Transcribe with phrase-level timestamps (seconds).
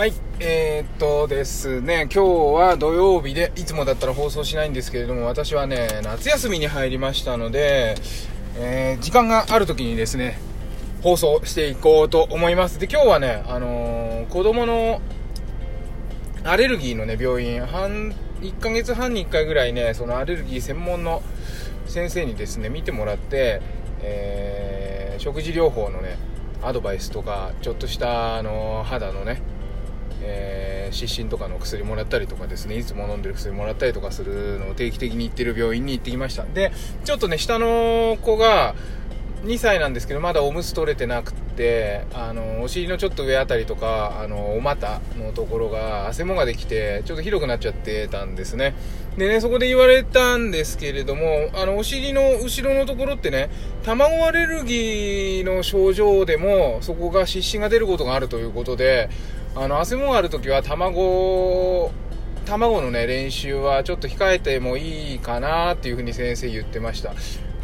[0.00, 7.96] はい、えー、っとですね、今日は土曜日で、いつもだったら放送しないんですけれども、私はね、夏休みに入りましたので、
[8.56, 10.38] えー、時間がある時にですね、
[11.02, 12.78] 放送していこうと思います。
[12.78, 15.02] で、今日はね、あのー、子供の
[16.44, 21.20] アレルギーのね、病院、半、1ヶ月半に1回ぐらいね、そのアレルギー専門の
[21.84, 23.60] 先生にですね、見てもらって、
[24.00, 26.16] えー、食事療法のね、
[26.62, 29.42] アドバイスとか、ちょっとしたあの肌のね、
[30.32, 36.44] えー、湿疹とかの薬もらったりとかですねいつも飲んでる薬もらったりとかするのを定期的に行ってる病院に行ってきました。
[36.44, 36.72] で
[37.04, 38.74] ちょっとね下の子が
[39.44, 48.74] 2歳なんですけどまだおむつ取れてなくてあのお尻のちょっと上あたりとかあのお股のところが汗もができてちょっとひどくなっちゃってたんですね。
[49.16, 53.50] でねそこで言われたんですけれどもあのお尻の後ろのところってね
[53.82, 59.10] 卵アレルギーの症状でもそこが湿疹が出ることがあるということで
[59.56, 61.92] あの汗もがある時は卵
[62.46, 67.14] 卵のね練習はちょっと控えてもいいかなっていうふうに先生言ってました。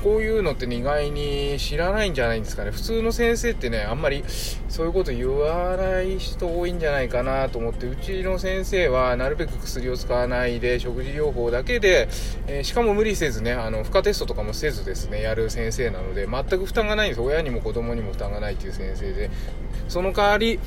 [0.07, 2.71] こういうのって意外に知らないんじゃないんですかね。
[2.71, 4.23] 普通の先生ってねあんまり
[4.69, 12.09] そういうこと言わない人多いんじゃないかなと思ってうちの先生はなるべく薬を使わないで食事療法だけで、
[12.47, 17.21] えー、しかも無理せずねあの負荷テストとかもせずですねやる先生なので全く負担がないんです。
[17.21, 19.29] 親にも子供にも負担がないという先生で。
[19.89, 20.59] その代わり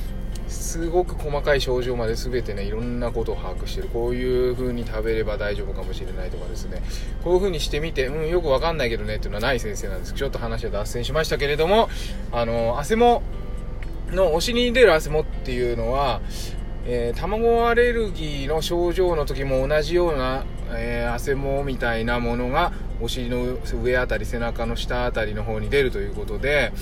[0.50, 3.88] すごく細かい症状まで全てねいろんなことを把握してる。
[3.88, 6.82] こういう風に食べれば大丈夫かもしれないとかですね。
[7.24, 10.14] こういう風にしてみてうんよくわかんないけどねっていうのはない先生なんです。
[10.14, 11.88] けどちょっと話は脱線しましたけれども
[12.32, 13.22] あの汗も
[14.10, 16.20] のお尻に出る汗もっていうのは
[16.86, 26.72] えー、卵アレルギーの症状の時も同じような、えー、汗もみたいなものがお尻の上あたり背中の下あたりの方に出るということで、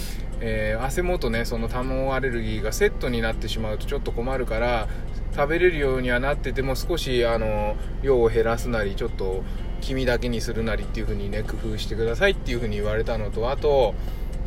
[0.41, 4.89] えー、汗もとねその卵アレルギーがセットになってしまうとちょっと困るから
[5.35, 9.43] 食べれるようにはなってても少しあの量を減らすなりちょっと
[9.81, 13.95] 黄身だけにするなりっていう風にね工夫してくださいっていう風に言われたのとあと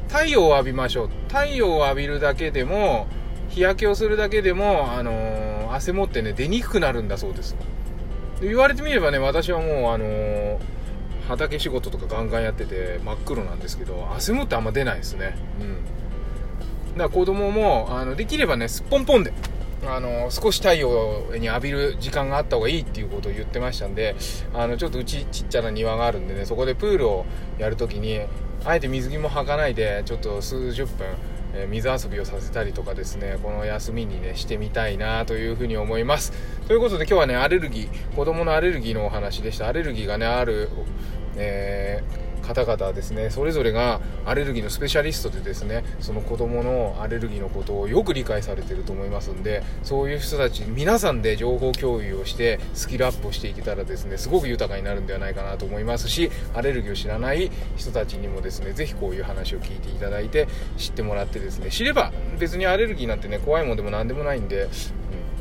[0.09, 1.09] 太陽を浴びましょう。
[1.29, 3.07] 太陽を浴びるだけでも
[3.47, 7.55] 日焼けをするだけでも、あのー、汗もってね出にくくなるんだそうです。
[8.41, 10.80] 言われてみればね私はもうあのー
[11.27, 15.37] 畑仕事とかガンガンやってて真っ黒なんですけど汗もってあんま出ないですね。
[15.59, 15.75] うん。
[16.97, 19.33] だから子供もあのできればねすっぽんぽんで
[19.85, 24.15] あの少し太陽に浴びる時間があった方がいいっていうことを言ってましたんで
[24.53, 27.25] あのちょっとうちちっちゃな庭があるんでねそこでプールを
[27.57, 28.19] やるときに
[28.63, 31.07] あえて水着も履かないでちょっと数十分
[31.53, 36.31] え水遊びをさせたりとかですねこの休みにねしてみたいなというふうに思います。
[36.67, 39.67] ということで今日はねアレルギー子供のアレルギーのお話でした。
[39.67, 40.69] アレルギーがねある、
[41.35, 60.47] えー方々ですねそれぞれがアレルギーのスペシャリストでですねその子供のアレルギーのことをよく理解されてると思いますんでそういう人たち皆さんで情報共有をしてスキルアップをしていけたらですねすごく豊かになるんではないかなと思いますしアレルギーを知らない人たちにもですねぜひこういう話を聞いていただいて
[60.77, 64.69] 知ってもらってですね知れば別にアレルギーなんてね怖いもんでも何でもないんで、うん、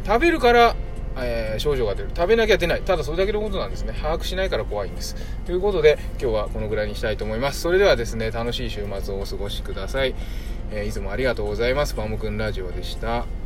[0.05, 0.77] 食べるから
[1.17, 2.11] えー、症状が出る。
[2.15, 2.83] 食べなきゃ出ない。
[2.83, 3.93] ただそれだけのことなんですね。
[3.93, 5.17] 把握しないから怖いんです。
[5.47, 7.61] ということで今日はこのぐらいにしたいと思います。
[7.61, 10.15] それではですね楽しい週末をお過ごしください、
[10.73, 11.95] えー、いつもありがとうございます。
[11.95, 13.40] バムくんラジオでした。